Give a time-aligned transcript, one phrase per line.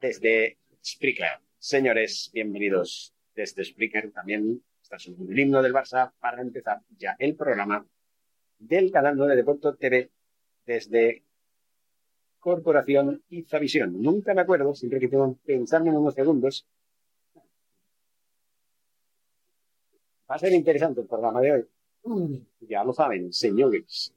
[0.00, 1.40] desde Spreaker.
[1.58, 4.10] Señores, bienvenidos desde Spreaker.
[4.12, 7.86] También está el himno del Barça para empezar ya el programa
[8.58, 10.10] del canal 9 de Puerto TV
[10.66, 11.22] desde
[12.38, 14.00] Corporación Izavisión.
[14.00, 16.66] Nunca me acuerdo, siempre que tengo que pensarme en unos segundos.
[20.30, 22.46] Va a ser interesante el programa de hoy.
[22.60, 24.12] Ya lo saben, señores.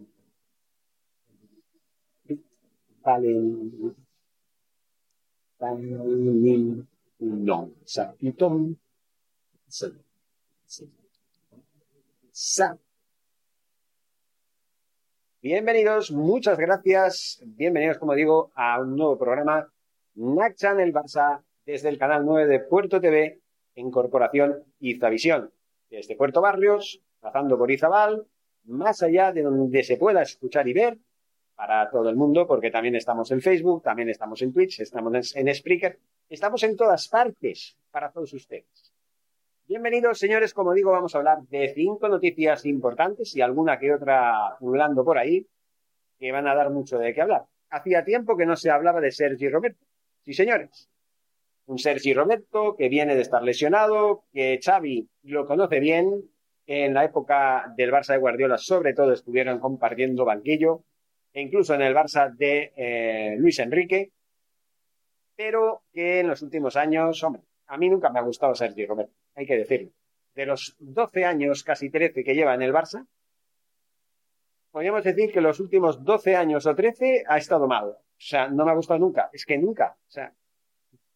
[3.01, 3.95] pensar, l'aurà el vent,
[5.59, 6.37] Valen.
[6.41, 6.87] Valen.
[7.19, 7.71] No.
[7.85, 8.13] Sa.
[8.13, 8.75] Pitong.
[9.67, 9.87] Sa.
[12.31, 12.77] Sa.
[15.41, 17.41] Bienvenidos, muchas gracias.
[17.45, 19.71] Bienvenidos, como digo, a un nuevo programa
[20.15, 23.41] NAC Channel Barça desde el canal 9 de Puerto TV
[23.75, 25.51] en Corporación Izavisión.
[25.89, 28.27] Desde Puerto Barrios, pasando por Izabal,
[28.65, 30.99] más allá de donde se pueda escuchar y ver,
[31.55, 35.53] para todo el mundo, porque también estamos en Facebook, también estamos en Twitch, estamos en
[35.55, 38.91] Spreaker, estamos en todas partes para todos ustedes.
[39.67, 40.53] Bienvenidos, señores.
[40.53, 45.17] Como digo, vamos a hablar de cinco noticias importantes y alguna que otra pululando por
[45.17, 45.47] ahí
[46.19, 47.45] que van a dar mucho de qué hablar.
[47.69, 49.85] Hacía tiempo que no se hablaba de Sergi Roberto.
[50.25, 50.89] Sí, señores.
[51.67, 56.29] Un Sergi Roberto que viene de estar lesionado, que Xavi lo conoce bien.
[56.67, 60.83] En la época del Barça de Guardiola, sobre todo, estuvieron compartiendo banquillo
[61.33, 64.11] e incluso en el Barça de eh, Luis Enrique,
[65.35, 69.13] pero que en los últimos años, hombre, a mí nunca me ha gustado Sergio Roberto,
[69.35, 69.91] hay que decirlo.
[70.35, 73.05] De los 12 años, casi 13 que lleva en el Barça,
[74.71, 77.89] podríamos decir que los últimos 12 años o 13 ha estado mal.
[77.89, 79.29] O sea, no me ha gustado nunca.
[79.33, 80.33] Es que nunca, o sea,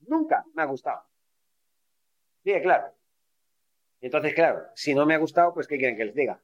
[0.07, 1.03] nunca me ha gustado.
[2.43, 2.93] Sí, claro.
[4.01, 6.41] Entonces, claro, si no me ha gustado, pues ¿qué quieren que les diga?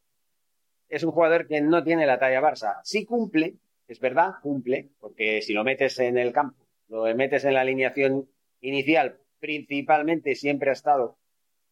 [0.91, 2.81] Es un jugador que no tiene la talla Barça.
[2.84, 3.56] Sí cumple,
[3.88, 8.28] es verdad, cumple, porque si lo metes en el campo, lo metes en la alineación
[8.59, 11.18] inicial, principalmente siempre ha estado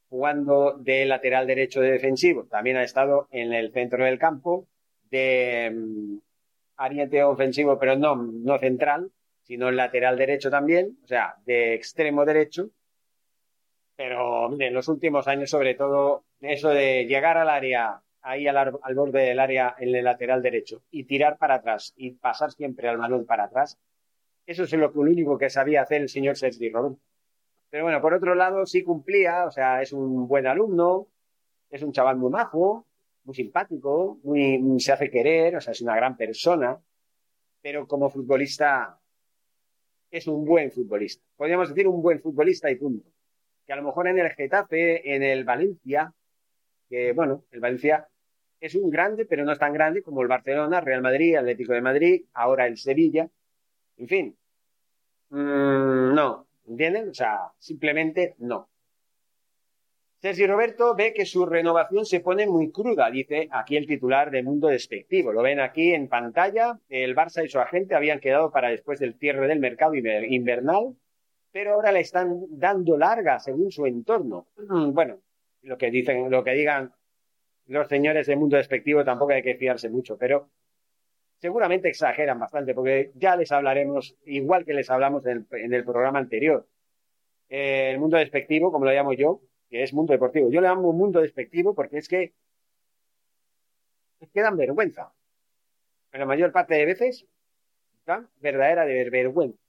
[0.07, 4.67] jugando de lateral derecho de defensivo, también ha estado en el centro del campo,
[5.11, 6.21] de um,
[6.77, 9.11] ariete ofensivo, pero no, no central,
[9.43, 12.69] sino lateral derecho también, o sea, de extremo derecho.
[13.97, 19.21] Pero en los últimos años, sobre todo, eso de llegar al área ahí al, borde
[19.21, 23.25] del área en el lateral derecho y tirar para atrás y pasar siempre al balón
[23.25, 23.77] para atrás,
[24.45, 26.99] eso es lo, único que sabía hacer el señor Sergi Roberto.
[27.69, 31.07] Pero bueno, por otro lado, sí cumplía, o sea, es un buen alumno,
[31.69, 32.85] es un chaval muy majo,
[33.23, 36.79] muy simpático, muy, se hace querer, o sea, es una gran persona,
[37.61, 38.99] pero como futbolista
[40.09, 41.23] es un buen futbolista.
[41.35, 43.07] Podríamos decir un buen futbolista y punto.
[43.65, 46.11] Que a lo mejor en el Getafe, en el Valencia,
[46.89, 48.07] que bueno, el Valencia
[48.59, 51.81] es un grande, pero no es tan grande como el Barcelona, Real Madrid, Atlético de
[51.81, 53.29] Madrid, ahora el Sevilla.
[53.97, 54.37] En fin,
[55.29, 57.09] mm, no, ¿entienden?
[57.09, 58.69] O sea, simplemente no.
[60.21, 64.43] Sergio Roberto ve que su renovación se pone muy cruda, dice aquí el titular de
[64.43, 65.31] Mundo Despectivo.
[65.31, 66.77] Lo ven aquí en pantalla.
[66.89, 70.93] El Barça y su agente habían quedado para después del cierre del mercado invernal,
[71.53, 74.47] pero ahora le están dando larga según su entorno.
[74.57, 75.21] Mm, bueno,
[75.63, 76.93] lo que dicen, lo que digan
[77.67, 80.49] los señores de Mundo Despectivo tampoco hay que fiarse mucho, pero
[81.37, 86.67] seguramente exageran bastante, porque ya les hablaremos, igual que les hablamos en el, programa anterior.
[87.47, 90.49] el mundo despectivo, como lo llamo yo, que es mundo deportivo.
[90.49, 92.33] Yo le llamo mundo despectivo porque es que
[94.33, 95.13] quedan vergüenza.
[96.11, 97.27] En la mayor parte de veces
[98.05, 99.68] dan verdadera de vergüenza.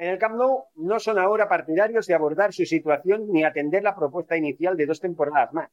[0.00, 0.52] En el Camp Nou
[0.88, 4.98] no son ahora partidarios de abordar su situación ni atender la propuesta inicial de dos
[4.98, 5.68] temporadas más.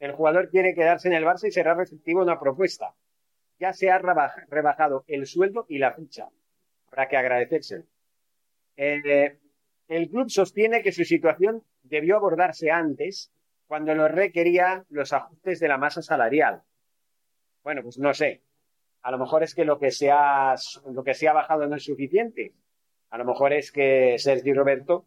[0.00, 2.92] El jugador quiere quedarse en el Barça y será receptivo a una propuesta.
[3.60, 6.28] Ya se ha rebajado el sueldo y la ficha.
[6.88, 7.84] Habrá que agradecérselo.
[8.76, 9.38] Eh,
[9.86, 13.30] el club sostiene que su situación debió abordarse antes,
[13.68, 16.62] cuando lo requería los ajustes de la masa salarial.
[17.62, 18.42] Bueno, pues no sé.
[19.02, 20.56] A lo mejor es que lo que se ha,
[20.92, 22.54] lo que se ha bajado no es suficiente.
[23.12, 25.04] A lo mejor es que Sergio Roberto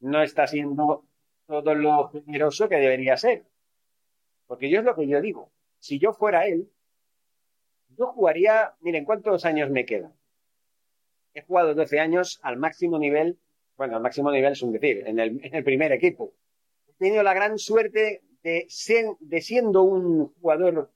[0.00, 1.04] no está siendo
[1.46, 3.44] todo lo generoso que debería ser.
[4.46, 5.50] Porque yo es lo que yo digo.
[5.78, 6.70] Si yo fuera él,
[7.96, 10.12] yo jugaría, miren, ¿cuántos años me quedan?
[11.34, 13.38] He jugado 12 años al máximo nivel
[13.76, 16.32] bueno, al máximo nivel es un decir, en el, primer equipo.
[16.88, 18.66] He tenido la gran suerte de,
[19.20, 20.90] de siendo un jugador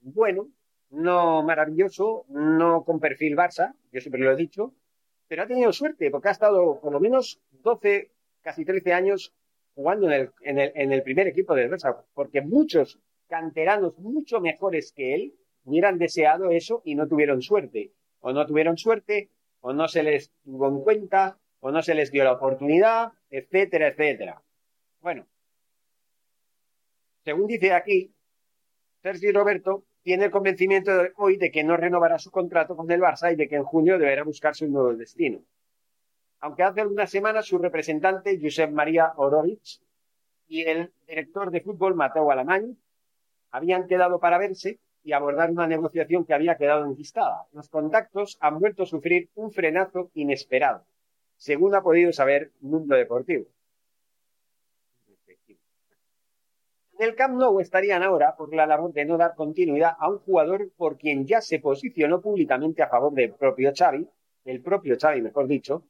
[0.00, 0.48] bueno,
[0.90, 4.72] no maravilloso, no con perfil Barça, yo siempre lo he dicho,
[5.30, 8.10] pero ha tenido suerte porque ha estado por lo menos 12,
[8.42, 9.32] casi 13 años
[9.76, 12.98] jugando en el, primer equipo del Barça, porque muchos
[13.28, 15.34] canteranos mucho mejores que él
[15.64, 17.92] hubieran deseado eso y no tuvieron suerte.
[18.18, 19.30] O no tuvieron suerte,
[19.60, 23.86] o no se les tuvo en cuenta, o no se les dio la oportunidad, etcétera,
[23.86, 24.42] etcétera.
[25.00, 25.28] Bueno,
[27.24, 28.12] según dice aquí,
[29.00, 33.00] Sergio Roberto tiene el convencimiento de hoy de que no renovará su contrato con el
[33.00, 35.40] Barça y de que en junio deberá buscarse un nuevo destino.
[36.40, 39.80] Aunque hace algunas semanas su representante, Josep María Orovich,
[40.48, 42.76] y el director de fútbol, Mateo Alamany,
[43.50, 47.46] habían quedado para verse y abordar una negociación que había quedado enquistada.
[47.52, 50.84] Los contactos han vuelto a sufrir un frenazo inesperado
[51.40, 53.46] según ha podido saber Mundo Deportivo.
[56.89, 60.18] En el Camp Nou estarían ahora por la labor de no dar continuidad a un
[60.18, 64.06] jugador por quien ya se posicionó públicamente a favor del propio Xavi,
[64.44, 65.84] el propio Xavi, mejor dicho,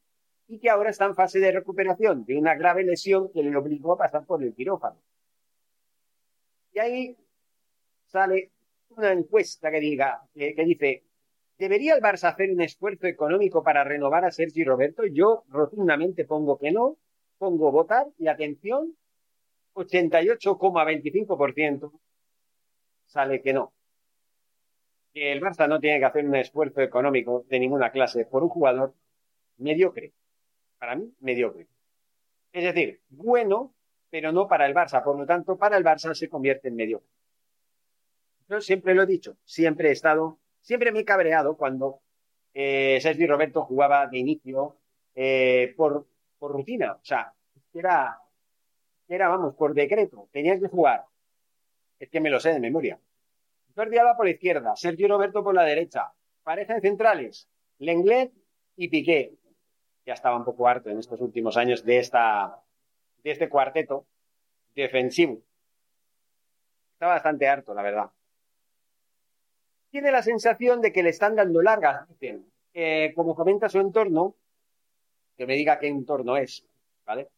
[0.47, 3.95] y que ahora está en fase de recuperación de una grave lesión que le obligó
[3.95, 5.01] a pasar por el quirófano.
[6.73, 7.17] Y ahí
[8.07, 8.53] sale
[8.91, 11.05] una encuesta que diga, que dice,
[11.61, 15.05] ¿Debería el Barça hacer un esfuerzo económico para renovar a Sergi Roberto?
[15.05, 16.97] Yo rotundamente pongo que no,
[17.37, 18.97] pongo votar y atención,
[19.75, 21.93] 88,25%
[23.07, 23.73] sale que no.
[25.13, 28.49] Que el Barça no tiene que hacer un esfuerzo económico de ninguna clase por un
[28.49, 28.95] jugador
[29.59, 30.13] mediocre.
[30.79, 31.67] Para mí, mediocre.
[32.53, 33.75] Es decir, bueno,
[34.09, 35.03] pero no para el Barça.
[35.03, 37.09] Por lo tanto, para el Barça se convierte en mediocre.
[38.49, 42.01] Yo siempre lo he dicho, siempre he estado Siempre me he cabreado cuando
[42.55, 44.77] eh, Sergio Roberto jugaba de inicio
[45.15, 46.07] eh, por,
[46.39, 46.93] por rutina.
[46.93, 47.33] O sea,
[47.73, 48.19] era,
[49.15, 50.29] era, vamos, por decreto.
[50.33, 51.05] Tenías que jugar.
[51.99, 52.99] Es que me lo sé de memoria.
[53.76, 56.12] Jordi Alba por la izquierda, Sergio Roberto por la derecha.
[56.43, 57.49] Pareja de centrales,
[57.79, 58.33] Lenglet
[58.76, 59.35] y Piqué.
[60.07, 62.59] Ya estaba un poco harto en estos últimos años de esta,
[63.23, 64.07] este cuarteto
[64.75, 65.40] defensivo.
[66.95, 68.11] Estaba bastante harto, la verdad
[69.90, 72.07] tiene la sensación de que le están dando largas,
[72.73, 74.37] eh, como comenta su entorno,
[75.37, 76.64] que me diga qué entorno es,
[77.05, 77.29] ¿vale?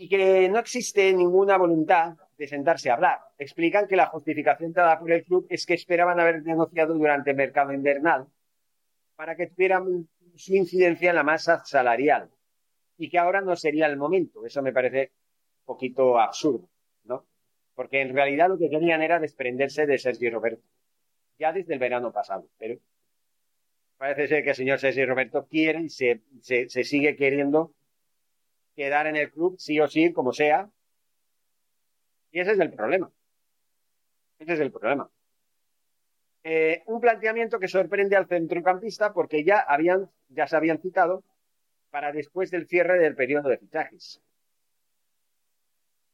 [0.00, 3.18] Y que no existe ninguna voluntad de sentarse a hablar.
[3.36, 7.36] Explican que la justificación dada por el club es que esperaban haber negociado durante el
[7.36, 8.26] mercado invernal
[9.14, 12.30] para que tuvieran su incidencia en la masa salarial
[12.96, 14.46] y que ahora no sería el momento.
[14.46, 15.12] Eso me parece
[15.60, 16.70] un poquito absurdo,
[17.04, 17.26] ¿no?
[17.74, 20.64] Porque en realidad lo que querían era desprenderse de Sergio Roberto
[21.38, 22.48] ya desde el verano pasado.
[22.58, 22.78] Pero
[23.98, 27.74] parece ser que el señor César Roberto quiere y se, se, sigue queriendo
[28.80, 30.70] quedar en el club, sí o sí, como sea.
[32.30, 33.10] Y ese es el problema.
[34.38, 35.10] Ese es el problema.
[36.44, 41.22] Eh, un planteamiento que sorprende al centrocampista porque ya habían, ya se habían citado
[41.90, 44.22] para después del cierre del periodo de fichajes.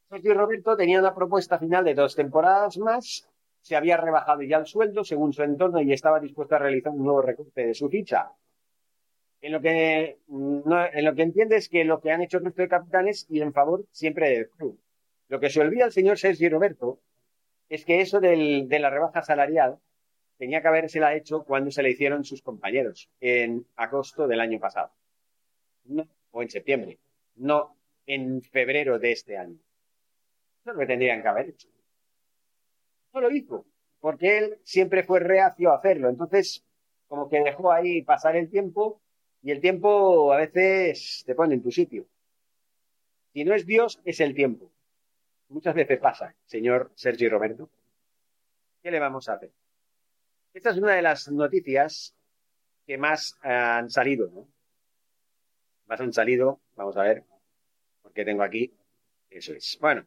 [0.08, 3.28] Sergio Roberto tenía una propuesta final de dos temporadas más
[3.60, 7.04] se había rebajado ya el sueldo según su entorno y estaba dispuesto a realizar un
[7.04, 8.30] nuevo recorte de su ficha.
[9.46, 12.46] En lo que no, en lo que entiende es que lo que han hecho el
[12.46, 14.76] resto capitanes y en favor siempre del club.
[15.28, 16.98] Lo que se olvida el señor Sergio Roberto
[17.68, 19.78] es que eso del, de la rebaja salarial
[20.36, 24.90] tenía que habérsela hecho cuando se le hicieron sus compañeros, en agosto del año pasado.
[25.84, 26.98] No, o en septiembre,
[27.36, 29.60] no en febrero de este año.
[30.60, 31.68] Eso es lo que tendrían que haber hecho.
[33.14, 33.64] No lo hizo,
[34.00, 36.08] porque él siempre fue reacio a hacerlo.
[36.08, 36.64] Entonces,
[37.06, 39.00] como que dejó ahí pasar el tiempo
[39.46, 42.04] y el tiempo a veces te pone en tu sitio.
[43.32, 44.72] Si no es Dios, es el tiempo.
[45.50, 47.70] Muchas veces pasa, señor Sergio Roberto.
[48.82, 49.52] ¿Qué le vamos a hacer?
[50.52, 52.12] Esta es una de las noticias
[52.88, 54.48] que más han salido, ¿no?
[55.86, 57.22] Más han salido, vamos a ver,
[58.02, 58.74] porque tengo aquí,
[59.30, 59.78] eso es.
[59.80, 60.04] Bueno,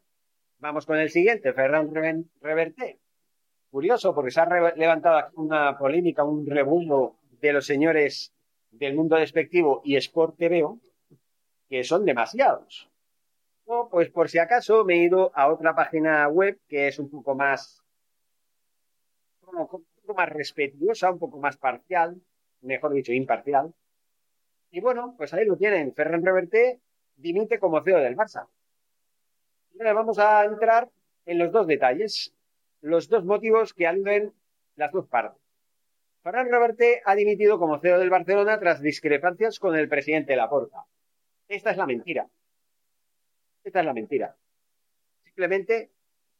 [0.58, 1.94] vamos con el siguiente, Ferran
[2.42, 2.98] Reverté.
[3.70, 8.34] Curioso, porque se ha levantado una polémica, un revuelo de los señores
[8.70, 10.66] del mundo despectivo y Sport TV,
[11.68, 12.88] que son demasiados.
[13.90, 17.34] pues por si acaso me he ido a otra página web que es un poco
[17.34, 17.82] más,
[19.42, 22.20] un poco más respetuosa, un poco más parcial,
[22.62, 23.72] mejor dicho, imparcial.
[24.70, 25.94] Y bueno, pues ahí lo tienen.
[25.94, 26.80] Ferran Reverté
[27.16, 28.48] dimite como CEO del Barça.
[29.78, 30.88] Ahora vamos a entrar
[31.26, 32.32] en los dos detalles,
[32.80, 34.32] los dos motivos que aluden
[34.76, 35.49] las dos partes.
[36.22, 40.84] Ferran Reverte ha dimitido como CEO del Barcelona tras discrepancias con el presidente Laporta.
[41.48, 42.28] Esta es la mentira.
[43.64, 44.36] Esta es la mentira.
[45.24, 45.90] Simplemente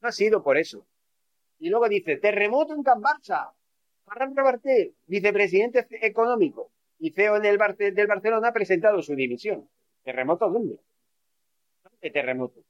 [0.01, 0.87] no ha sido por eso.
[1.59, 3.53] Y luego dice, terremoto en Can Barça.
[4.05, 4.35] Ferran
[5.07, 9.69] vicepresidente económico y CEO del Barcelona, ha presentado su dimisión.
[10.03, 10.79] ¿Terremoto dónde?
[11.85, 12.61] ¿Dónde terremoto?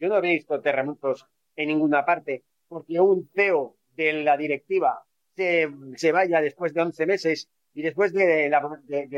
[0.00, 5.04] Yo no he visto terremotos en ninguna parte porque un CEO de la directiva
[5.36, 8.48] se, se vaya después de 11 meses y después de,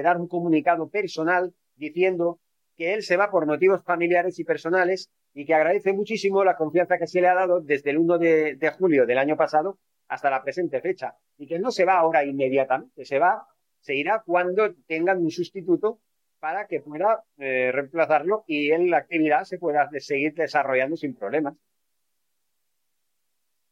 [0.02, 2.40] dar un comunicado personal diciendo
[2.76, 6.98] que él se va por motivos familiares y personales y que agradece muchísimo la confianza
[6.98, 9.78] que se le ha dado desde el 1 de, julio del año pasado
[10.08, 13.46] hasta la presente fecha y que no se va ahora inmediatamente, se va,
[13.80, 16.00] se irá cuando tengan un sustituto
[16.38, 21.54] para que pueda eh, reemplazarlo y en la actividad se pueda seguir desarrollando sin problemas.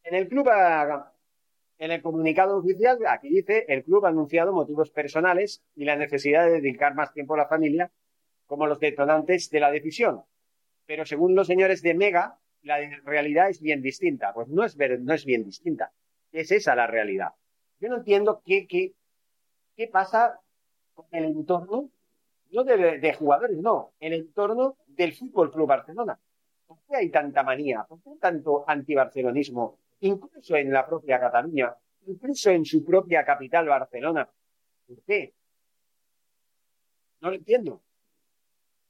[0.05, 0.49] En el club,
[1.79, 6.45] en el comunicado oficial, aquí dice, el club ha anunciado motivos personales y la necesidad
[6.45, 7.91] de dedicar más tiempo a la familia
[8.47, 10.23] como los detonantes de la decisión.
[10.85, 14.35] Pero según los señores de Mega, la realidad es bien distinta.
[14.35, 15.91] Pues no es, no es bien distinta.
[16.31, 17.31] Es esa la realidad.
[17.81, 18.93] Yo no entiendo qué, qué,
[19.75, 20.39] qué pasa
[20.93, 21.91] con el entorno,
[22.53, 26.19] no de, de jugadores, no, el entorno del Fútbol Club Barcelona.
[26.67, 27.85] ¿Por qué hay tanta manía?
[27.89, 31.75] ¿Por qué tanto antibarcelonismo incluso en la propia Cataluña,
[32.07, 34.29] incluso en su propia capital, Barcelona.
[34.87, 35.33] ¿Por qué?
[37.21, 37.83] No lo entiendo.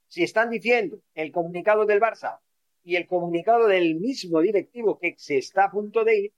[0.09, 2.40] Si están diciendo el comunicado del Barça
[2.83, 6.33] y el comunicado del mismo directivo que se está a punto de ir,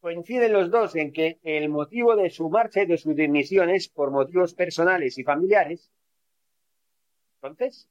[0.00, 3.88] coinciden los dos en que el motivo de su marcha y de su dimisión es
[3.88, 5.90] por motivos personales y familiares.
[7.36, 7.88] Entonces,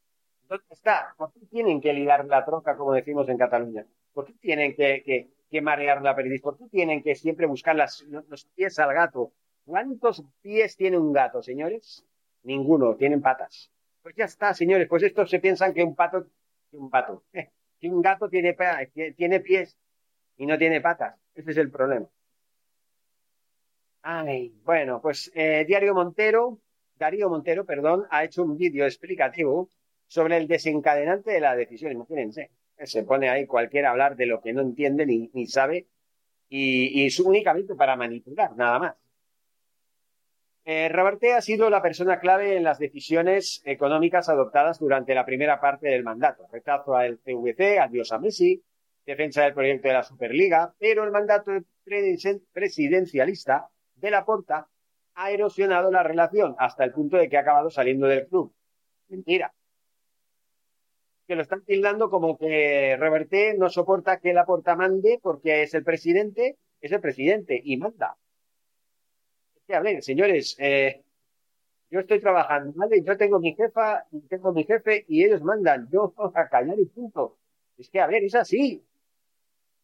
[0.47, 1.15] ¿dónde está?
[1.17, 3.87] ¿Por qué tienen que ligar la troca, como decimos en Cataluña?
[4.13, 6.41] ¿Por qué tienen que marear la perdiz.
[6.41, 9.33] ¿Por qué tienen que siempre buscar los pies al gato?
[9.65, 12.05] ¿Cuántos pies tiene un gato, señores?
[12.43, 13.71] Ninguno, tienen patas.
[14.01, 16.27] Pues ya está, señores, pues estos se piensan que un pato,
[16.69, 17.23] que un pato,
[17.79, 18.55] que un gato tiene,
[19.15, 19.77] tiene pies
[20.37, 21.17] y no tiene patas.
[21.33, 22.07] Ese es el problema.
[24.01, 26.59] Ay, bueno, pues eh, Diario Montero,
[26.95, 29.69] Darío Montero, perdón, ha hecho un vídeo explicativo
[30.07, 31.93] sobre el desencadenante de la decisión.
[31.93, 35.87] Imagínense se pone ahí cualquiera a hablar de lo que no entiende ni, sabe
[36.49, 38.95] y, es únicamente para manipular, nada más.
[40.65, 40.89] Eh,
[41.35, 46.03] ha sido la persona clave en las decisiones económicas adoptadas durante la primera parte del
[46.03, 46.47] mandato.
[46.51, 48.63] Rechazo al CVC, adiós a Messi,
[49.05, 51.51] defensa del proyecto de la Superliga, pero el mandato
[52.53, 54.67] presidencialista de la Porta
[55.15, 58.53] ha erosionado la relación hasta el punto de que ha acabado saliendo del club.
[59.09, 59.53] Mentira
[61.27, 65.73] que lo están tildando como que Reverté no soporta que la porta mande porque es
[65.73, 68.17] el presidente, es el presidente y manda.
[69.65, 71.03] Que, ver, señores, eh,
[71.89, 72.73] yo estoy trabajando.
[73.05, 75.87] Yo tengo mi jefa, tengo mi jefe y ellos mandan.
[75.91, 77.37] Yo a callar y punto.
[77.77, 78.83] Es que, a ver, es así.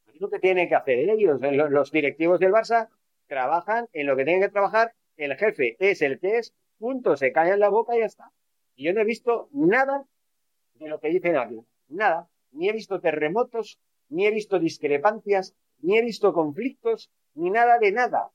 [0.08, 1.40] Es lo que tienen que hacer ellos.
[1.42, 2.90] Los directivos del Barça
[3.28, 4.94] trabajan en lo que tienen que trabajar.
[5.16, 8.32] El jefe es el que es, punto, se callan la boca y ya está.
[8.76, 10.06] Y yo no he visto nada
[10.80, 11.60] de lo que dicen aquí.
[11.90, 12.28] Nada.
[12.52, 17.92] Ni he visto terremotos, ni he visto discrepancias, ni he visto conflictos, ni nada de
[17.92, 18.32] nada.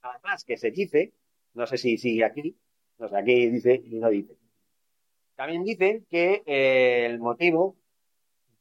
[0.00, 1.12] Además, que se dice,
[1.54, 2.56] no sé si sigue aquí,
[2.98, 4.36] no sé, aquí dice y no dice.
[5.36, 7.76] También dicen que eh, el motivo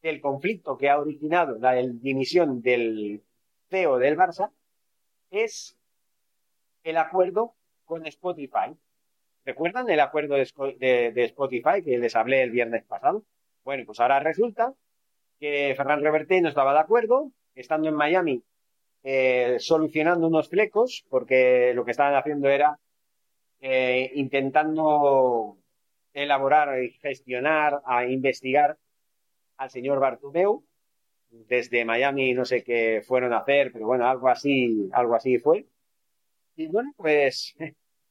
[0.01, 3.24] del conflicto que ha originado la dimisión del
[3.70, 4.51] CEO del Barça
[5.29, 5.77] es
[6.84, 7.55] el acuerdo
[7.86, 8.75] con Spotify.
[9.45, 13.24] ¿Recuerdan el acuerdo de, Spotify que les hablé el viernes pasado?
[13.63, 14.74] Bueno, pues ahora resulta
[15.39, 18.43] que Ferran Reverte no estaba de acuerdo, estando en Miami
[19.03, 22.79] eh, solucionando unos flecos, porque lo que estaban haciendo era
[23.62, 25.57] eh, intentando
[26.13, 28.77] elaborar y gestionar, a investigar
[29.57, 30.63] al señor Bartumeu.
[31.29, 35.65] Desde Miami no sé qué fueron a hacer, pero bueno, algo así, algo así fue.
[36.55, 37.55] Y bueno, pues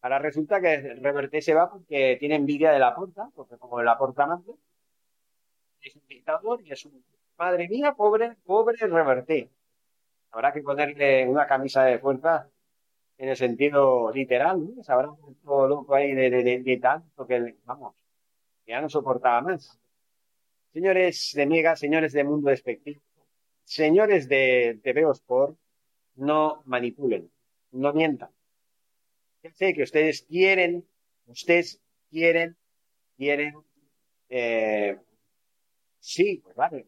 [0.03, 3.99] ahora resulta que Reverte se va porque tiene envidia de la porta, porque como la
[3.99, 4.53] porta manda,
[5.81, 7.05] es un dictador y es un
[7.37, 9.51] madre mía, pobre, pobre Reverte.
[10.33, 12.49] Habrá que ponerle una camisa de fuerza
[13.19, 14.83] en el sentido literal, ¿no?
[14.83, 15.09] Se habrá
[15.45, 17.95] todo loco ahí de, de, de, tanto que, vamos,
[18.67, 19.79] ya no soportaba más.
[20.73, 23.03] Señores de Mega, señores de Mundo Despectivo,
[23.65, 25.05] señores de TV
[26.17, 27.31] no manipulen,
[27.73, 28.31] no mientan.
[29.43, 30.87] Ya sé que ustedes quieren,
[31.27, 31.81] ustedes
[32.11, 32.57] quieren,
[33.17, 33.55] quieren,
[34.29, 34.97] eh,
[35.99, 36.87] sí, pues vale,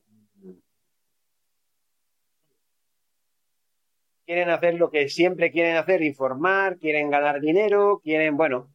[4.27, 8.73] quieren hacer lo que siempre quieren hacer, informar, quieren ganar dinero, quieren, bueno,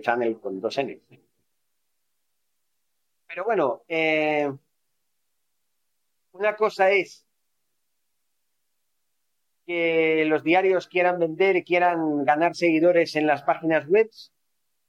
[0.00, 1.00] Channel con dos N.
[3.26, 4.50] Pero bueno, eh,
[6.32, 7.27] una cosa es
[9.68, 14.08] que los diarios quieran vender y quieran ganar seguidores en las páginas web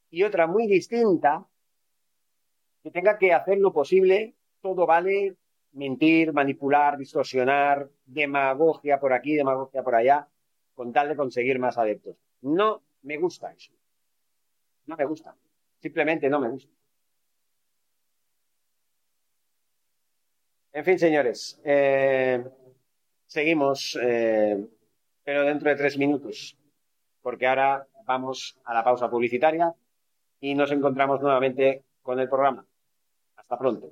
[0.09, 1.45] y otra muy distinta
[2.81, 5.35] que tenga que hacer lo posible, todo vale,
[5.73, 10.29] mentir, manipular, distorsionar, demagogia por aquí, demagogia por allá,
[10.75, 12.15] con tal de conseguir más adeptos.
[12.41, 13.73] No me gusta eso.
[14.85, 15.35] No me gusta.
[15.81, 16.71] Simplemente no me gusta.
[20.71, 22.41] En fin, señores, eh,
[23.29, 24.57] seguimos, eh,
[25.29, 26.57] pero dentro de tres minutos,
[27.21, 29.75] porque ahora vamos a la pausa publicitaria
[30.39, 32.65] y nos encontramos nuevamente con el programa.
[33.35, 33.91] Hasta pronto.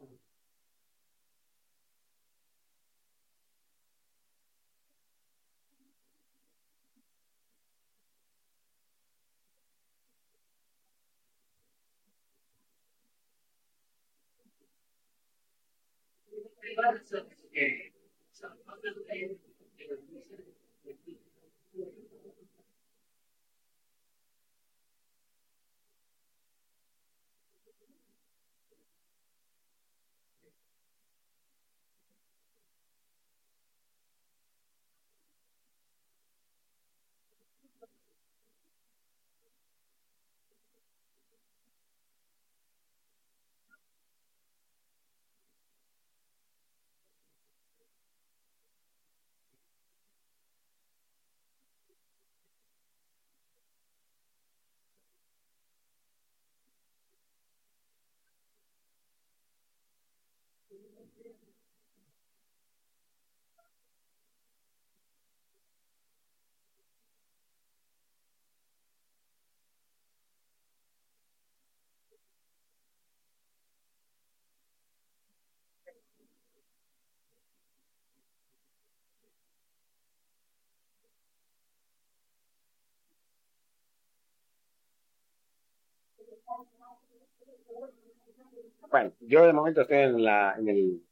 [88.89, 91.06] Bueno, yo de momento estoy en la, en el,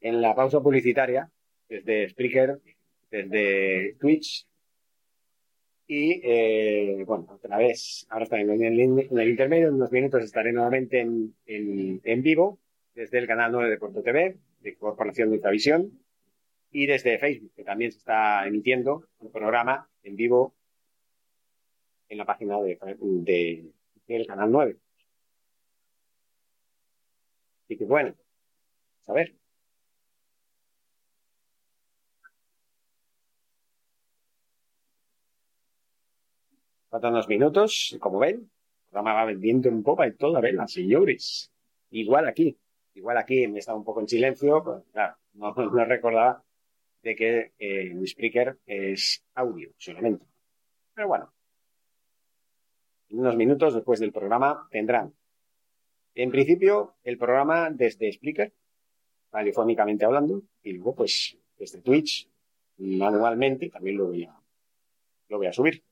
[0.00, 1.30] en la pausa publicitaria,
[1.68, 2.60] desde Spreaker,
[3.10, 4.46] desde Twitch,
[5.92, 11.00] y eh, bueno, otra vez, ahora está en el, intermedio, en unos minutos estaré nuevamente
[11.00, 12.60] en, en, vivo,
[12.94, 15.90] desde el canal 9 de Puerto TV, de Corporación de Ultravisión,
[16.70, 20.54] y desde Facebook, que también se está emitiendo un programa en vivo
[22.08, 23.72] en la página de, de,
[24.06, 24.76] del canal 9.
[27.64, 28.14] Así que bueno,
[29.08, 29.39] a ver.
[36.90, 41.52] Faltan unos minutos, como ven, el programa va vendiendo un poco y toda vela, señores.
[41.90, 42.58] Igual aquí,
[42.94, 46.42] igual aquí me estaba un poco en silencio, pues, claro, no, no recordaba
[47.02, 50.26] de que eh, mi speaker es audio solamente.
[50.92, 51.32] Pero bueno,
[53.08, 55.14] en unos minutos después del programa tendrán,
[56.16, 58.52] en principio, el programa desde Spreaker,
[59.30, 62.28] radiofónicamente hablando, y luego, pues, desde Twitch,
[62.78, 64.36] manualmente, también lo voy a,
[65.28, 65.84] lo voy a subir.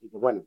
[0.00, 0.46] Y pues bueno,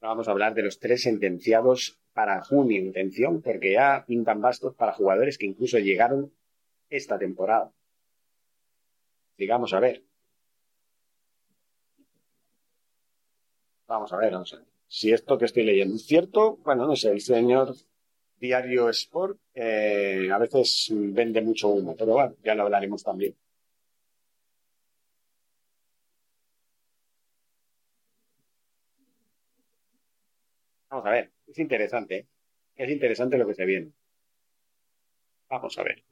[0.00, 2.80] Vamos a hablar de los tres sentenciados para junio.
[2.80, 6.32] Intención, porque ya pintan bastos para jugadores que incluso llegaron
[6.90, 7.72] esta temporada.
[9.38, 10.02] Digamos a ver.
[13.86, 14.66] Vamos a ver, vamos a ver.
[14.88, 17.74] Si esto que estoy leyendo es cierto, bueno, no sé, el señor
[18.38, 23.34] Diario Sport eh, a veces vende mucho humo, pero bueno, ya lo hablaremos también.
[30.90, 32.26] Vamos a ver, es interesante, ¿eh?
[32.76, 33.92] es interesante lo que se viene.
[35.48, 36.02] Vamos a ver.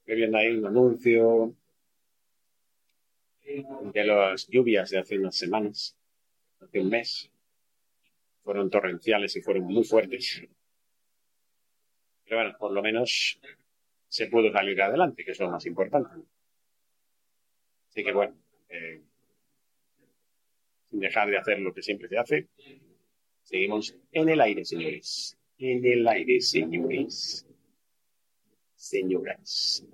[0.00, 1.52] Estoy viendo ahí un anuncio
[3.42, 5.96] de las lluvias de hace unas semanas,
[6.60, 7.28] hace un mes.
[8.44, 10.42] Fueron torrenciales y fueron muy fuertes.
[12.24, 13.40] Pero bueno, por lo menos
[14.08, 16.10] se pudo salir adelante, que es lo más importante.
[17.88, 18.36] Así que bueno,
[18.68, 19.02] eh,
[20.84, 22.46] sin dejar de hacer lo que siempre se hace,
[23.42, 25.36] seguimos en el aire, señores.
[25.58, 27.46] En el aire, señores
[28.74, 29.84] señoras.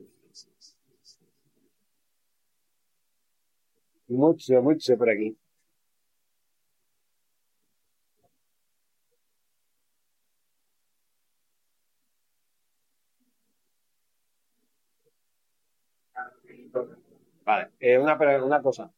[4.08, 5.36] Mucho, mucho por aquí.
[17.44, 18.90] Vale, eh, una, una cosa.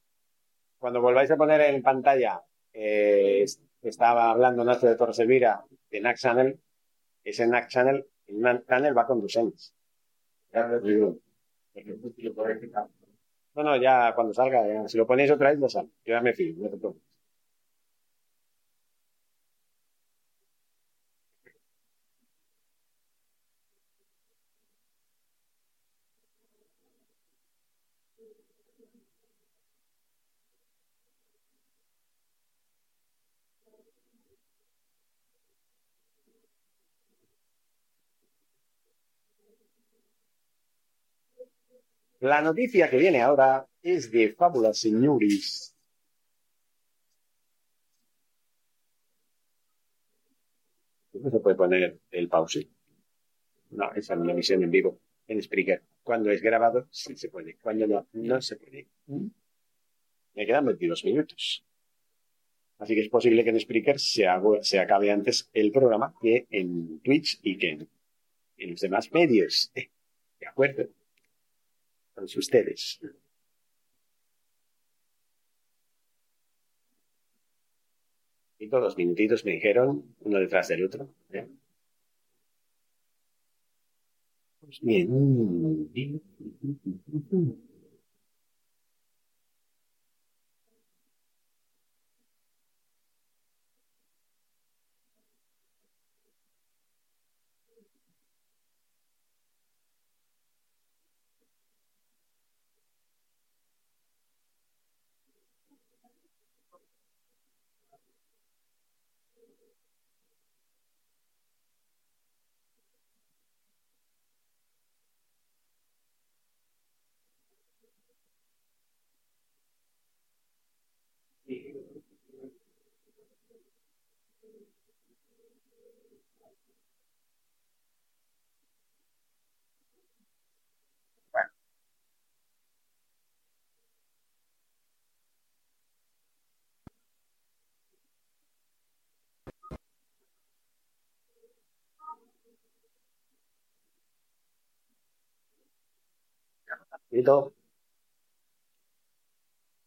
[0.79, 3.45] Cuando volváis a poner en pantalla, eh,
[3.83, 6.59] estaba hablando Nacho de Torres Elvira de NAC Channel,
[7.23, 9.39] ese NAC Channel, el NAC Channel va con dos
[13.55, 15.91] no, no, ya cuando salga, si lo ponéis otra vez, no sale.
[16.05, 17.04] Yo ya me fío, no te preocupes.
[42.25, 45.77] La noticia que viene ahora es de Fábula Señoris.
[51.13, 52.67] No se puede poner el pause.
[53.73, 55.83] No, esa es una emisión en vivo en Spreaker.
[56.03, 57.57] Cuando es grabado, sí se puede.
[57.57, 58.87] Cuando no, no se puede.
[59.07, 61.63] Me quedan 22 minutos.
[62.79, 64.25] Así que es posible que en Spreaker se,
[64.63, 67.87] se acabe antes el programa que en Twitch y que
[68.57, 69.71] en los demás medios.
[70.41, 70.89] ¿De acuerdo?
[72.37, 73.01] Ustedes.
[78.59, 81.09] Y todos los minutitos me dijeron, uno detrás del otro.
[81.33, 81.47] ¿eh?
[84.61, 85.91] Pues bien.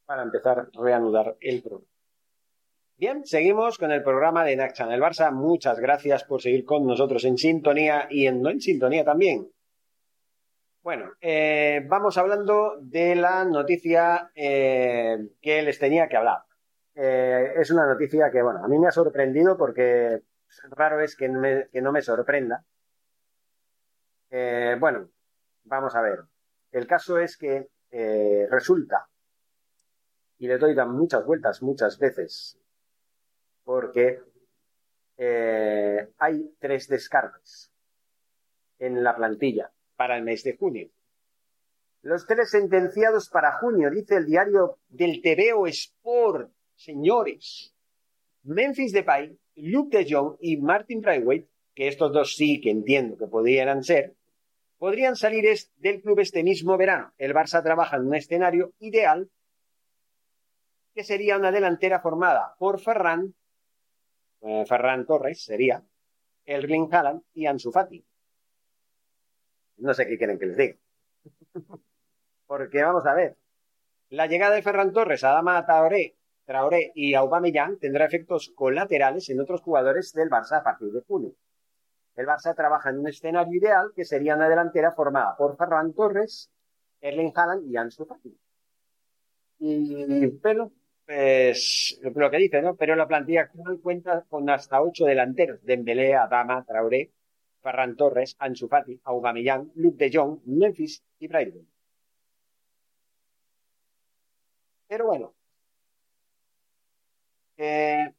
[0.06, 1.88] Para empezar a reanudar el programa.
[2.98, 5.32] Bien, seguimos con el programa de NAC el Barça.
[5.32, 9.52] Muchas gracias por seguir con nosotros en sintonía y en no en sintonía también.
[10.82, 16.40] Bueno, eh, vamos hablando de la noticia eh, que les tenía que hablar.
[16.96, 20.24] Eh, es una noticia que, bueno, a mí me ha sorprendido porque
[20.72, 22.64] raro es que, que no me sorprenda.
[24.80, 25.10] bueno,
[25.66, 26.20] vamos a ver.
[26.72, 27.68] El caso es que
[28.50, 29.08] resulta,
[30.38, 32.60] y le doy muchas vueltas muchas veces,
[33.64, 34.20] porque
[36.18, 37.72] hay tres descargas
[38.80, 40.90] en la plantilla para el mes de junio.
[42.04, 47.74] Los tres sentenciados para junio, dice el diario del TVO Sport, señores.
[48.44, 53.28] Memphis Depay, Luke de Jong y Martin Braithwaite, que estos dos sí que entiendo que
[53.28, 54.16] podrían ser,
[54.78, 55.46] podrían salir
[55.78, 57.14] del club este mismo verano.
[57.18, 59.30] El Barça trabaja en un escenario ideal
[60.94, 63.34] que sería una delantera formada por Ferran,
[64.42, 65.84] eh, Ferran Torres sería,
[66.46, 68.04] Erling Haaland y Ansu Fati.
[69.78, 70.76] No sé qué quieren que les diga.
[72.48, 73.36] Porque vamos a ver,
[74.10, 79.42] la llegada de Ferran Torres a Dama Traoré, Traoré y Aubameyang tendrá efectos colaterales en
[79.42, 81.34] otros jugadores del Barça a partir de junio.
[82.18, 86.50] El Barça trabaja en un escenario ideal que sería una delantera formada por Ferran Torres,
[87.00, 88.36] Erling Haaland y Ansu Fati.
[89.60, 90.72] Y pero
[91.06, 92.76] pues lo que dice, ¿no?
[92.76, 97.12] Pero la plantilla actual cuenta con hasta ocho delanteros: Dembélé, Adama, Traoré,
[97.62, 101.68] Ferran Torres, Ansu Fati, Aubameyang, Luke de Jong, Memphis y Brighton.
[104.88, 105.34] Pero bueno,
[107.58, 108.14] eh,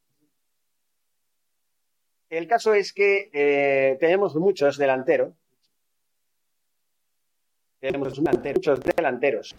[2.29, 5.33] el caso es que eh, tenemos muchos delanteros.
[7.79, 9.55] Tenemos muchos delanteros.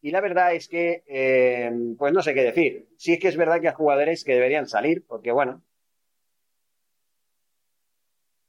[0.00, 2.88] Y, la verdad es que, eh, pues no sé qué decir.
[2.96, 5.62] Sí es que es verdad que hay jugadores que deberían salir, porque bueno,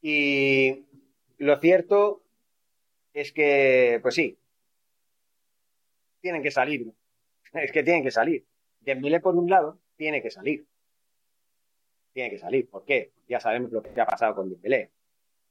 [0.01, 0.85] y
[1.37, 2.23] lo cierto
[3.13, 4.37] es que, pues sí,
[6.21, 6.93] tienen que salir.
[7.53, 8.45] Es que tienen que salir.
[8.79, 10.68] Dembélé, por un lado, tiene que salir.
[12.13, 12.69] Tiene que salir.
[12.69, 13.11] ¿Por qué?
[13.27, 14.91] Ya sabemos lo que ha pasado con Dembélé.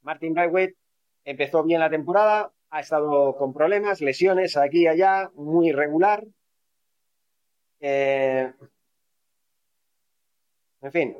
[0.02, 0.76] Martin Braithwaite
[1.24, 6.24] empezó bien la temporada, ha estado con problemas, lesiones aquí y allá, muy irregular.
[7.80, 8.52] Eh,
[10.80, 11.16] en fin,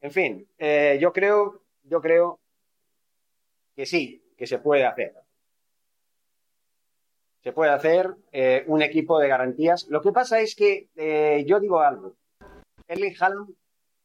[0.00, 2.40] En fin, eh, yo creo, yo creo
[3.76, 5.14] que sí, que se puede hacer.
[7.42, 9.86] Se puede hacer eh, un equipo de garantías.
[9.88, 12.16] Lo que pasa es que eh, yo digo algo.
[12.86, 13.54] Erling Haaland,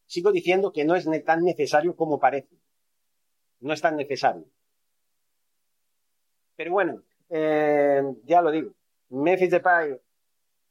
[0.05, 2.55] sigo diciendo que no es tan necesario como parece.
[3.59, 4.45] No es tan necesario.
[6.55, 8.71] Pero bueno, ya lo digo.
[9.09, 9.99] Memphis Depay,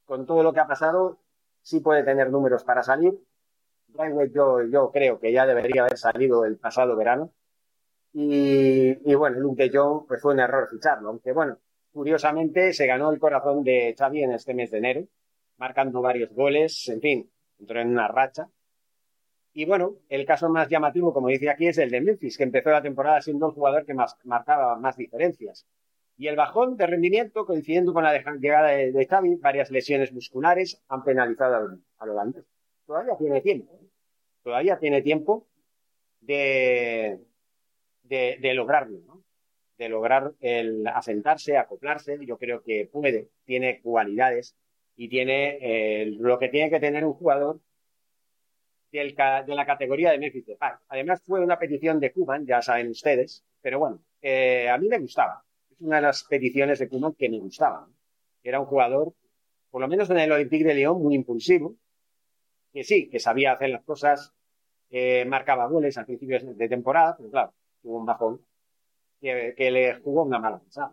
[0.07, 1.19] con todo lo que ha pasado,
[1.61, 3.19] sí puede tener números para salir
[4.33, 7.33] yo, yo creo que ya debería haber salido el pasado verano.
[8.13, 11.59] Y, bueno, Luke de Jong pues fue un error ficharlo, aunque bueno,
[11.95, 15.07] curiosamente se ganó el corazón de Xavi en este mes de enero,
[15.57, 18.49] marcando varios goles, en fin, entró en una racha.
[19.55, 22.71] Y bueno, el caso más llamativo, como dice aquí, es el de Memphis, que empezó
[22.71, 25.67] la temporada siendo el jugador que más marcaba más diferencias.
[26.19, 31.03] Y el bajón de rendimiento, coincidiendo con la llegada de, Xavi, varias lesiones musculares han
[31.05, 32.45] penalizado al, al holandés.
[32.87, 33.81] Todavía tiene tiempo
[34.45, 35.49] todavía tiene tiempo
[36.21, 37.19] de,
[38.05, 39.25] de, lograrlo, ¿no?
[39.79, 42.19] De lograr el asentarse, acoplarse.
[42.27, 44.57] Yo creo que puede, tiene cualidades
[44.97, 47.61] y tiene eh, lo que tiene que tener un jugador
[48.93, 50.73] de la categoría de Memphis Depay.
[50.89, 55.01] Además fue una petición de Cuban, ya saben ustedes, pero bueno, eh, a mí me
[55.01, 55.43] gustaba.
[55.69, 57.89] Es una de las peticiones de Cuban que me gustaba.
[58.45, 59.13] Era un jugador,
[59.71, 61.75] por lo menos en el Olympique de Lyon, muy impulsivo,
[62.73, 64.33] que sí, que sabía hacer las cosas,
[65.27, 68.41] marcaba goles al principio de temporada, pero claro, tuvo un bajón
[69.25, 70.93] que, le jugó una mala pasada.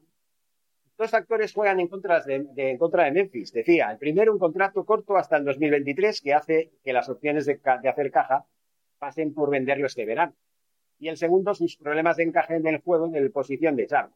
[0.97, 3.51] Dos factores juegan en contra de, Memphis.
[3.51, 7.59] Decía, el primero, un contrato corto hasta el 2023 que hace que las opciones de,
[7.63, 8.45] hacer caja
[8.99, 10.33] pasen por venderlo este verano.
[10.99, 14.15] Y el segundo, sus problemas de encaje en el juego en la posición de Charles.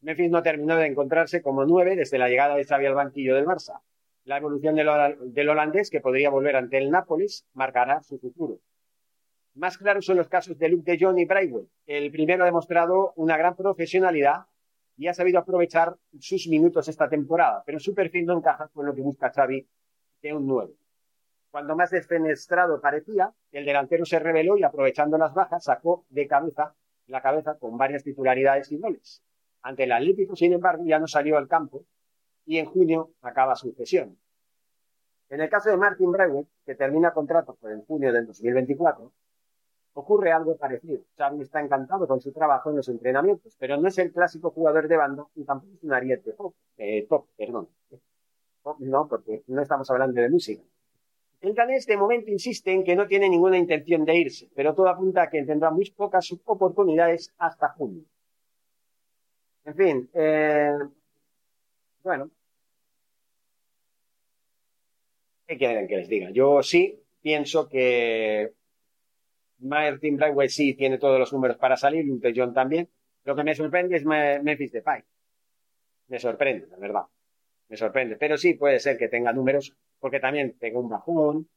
[0.00, 3.46] Memphis no terminó de encontrarse como nueve desde la llegada de Xavi al banquillo del
[3.46, 3.80] Barça
[4.24, 8.58] la evolución del, holandés, que podría volver ante el Nápoles, marcará su futuro.
[9.54, 11.70] Más claros son los casos de Luke de Jong y Braithwaite.
[11.86, 14.46] El primero ha demostrado una gran profesionalidad
[14.96, 18.94] y ha sabido aprovechar sus minutos esta temporada, pero su perfil no encaja con lo
[18.94, 19.66] que busca Xavi
[20.22, 20.72] de un nuevo.
[21.50, 26.74] Cuando más desfenestrado parecía, el delantero se reveló y aprovechando las bajas sacó de cabeza
[27.06, 29.22] la cabeza con varias titularidades y goles.
[29.62, 31.84] Ante el Atlético, sin embargo, ya no salió al campo
[32.46, 34.18] y en junio acaba su cesión.
[35.30, 39.12] En el caso de Martin Brewer, que termina contrato por en junio del 2024,
[39.94, 41.02] ocurre algo parecido.
[41.16, 44.88] Xavi está encantado con su trabajo en los entrenamientos, pero no es el clásico jugador
[44.88, 47.68] de banda y tampoco es un ariete top, eh, top perdón.
[48.80, 50.62] no, porque no estamos hablando de música.
[51.40, 54.88] El danés de momento insiste en que no tiene ninguna intención de irse, pero todo
[54.88, 58.04] apunta a que tendrá muy pocas oportunidades hasta junio.
[59.64, 60.76] En fin, eh,
[62.02, 62.30] bueno,
[65.46, 66.30] ¿qué quieren que les diga?
[66.30, 68.54] Yo sí pienso que
[69.64, 72.88] Martin Brightway sí tiene todos los números para salir, Lute John también.
[73.24, 75.02] Lo que me sorprende es Memphis Depay.
[76.08, 77.04] Me sorprende, la verdad.
[77.68, 78.16] Me sorprende.
[78.16, 81.48] Pero sí puede ser que tenga números, porque también tenga un bajón.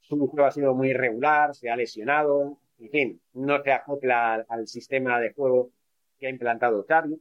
[0.00, 2.58] Su juego ha sido muy irregular, se ha lesionado.
[2.78, 5.70] En fin, no se acopla al sistema de juego
[6.18, 7.20] que ha implantado Xavi.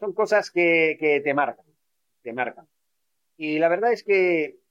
[0.00, 1.64] Son cosas que, que te marcan,
[2.22, 2.66] te marcan.
[3.36, 4.61] Y la verdad es que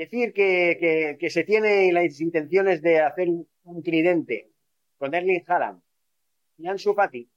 [0.00, 4.50] decir que, que, se tiene las intenciones de hacer un, tridente
[4.98, 5.80] con Erling Haaland
[6.56, 7.28] y Ansu Fati,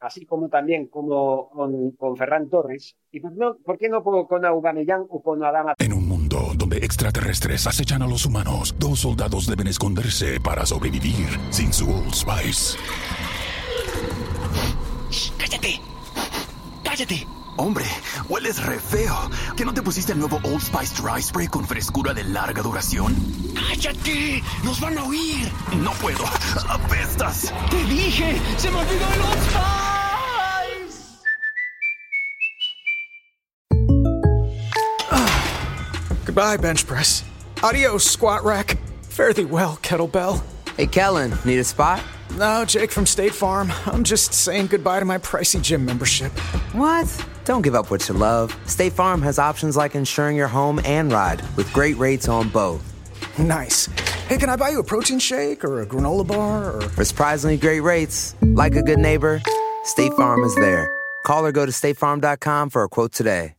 [0.00, 1.48] así como también como
[1.96, 5.74] con, Ferran Torres, y por, no, ¿por qué no con Aubameyang o con Adama?
[5.78, 11.28] En un mundo donde extraterrestres acechan a los humanos, dos soldados deben esconderse para sobrevivir
[11.50, 12.78] sin su Old Spice.
[15.38, 15.80] ¡Cállate!
[16.82, 17.45] ¡Cállate!
[17.58, 17.86] Hombre,
[18.28, 19.30] hueles re feo.
[19.56, 23.16] ¿Que no te pusiste el nuevo Old Spice Dry Spray con frescura de larga duración?
[23.54, 24.42] ¡Cállate!
[24.62, 25.50] ¡Nos van a oír!
[25.82, 26.24] No puedo.
[26.68, 27.52] ¡Apestas!
[27.70, 28.38] ¡Te dije!
[28.58, 29.66] ¡Se me olvidó el Old Spice!
[36.26, 37.24] Goodbye, bench press.
[37.62, 38.76] Adios, squat rack.
[39.08, 40.42] Fare thee well, kettlebell.
[40.76, 42.02] Hey, Kellen, need a spot?
[42.36, 43.72] No, Jake from State Farm.
[43.86, 46.32] I'm just saying goodbye to my pricey gym membership.
[46.74, 47.06] What?
[47.46, 48.54] Don't give up what you love.
[48.68, 52.82] State Farm has options like insuring your home and ride with great rates on both.
[53.38, 53.86] Nice.
[54.28, 56.80] Hey, can I buy you a protein shake or a granola bar or.
[56.82, 59.40] For surprisingly great rates, like a good neighbor,
[59.84, 60.90] State Farm is there.
[61.24, 63.55] Call or go to statefarm.com for a quote today.